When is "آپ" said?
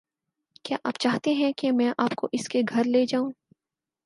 0.83-0.97, 1.97-2.15